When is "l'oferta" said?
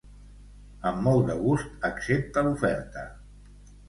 2.47-3.05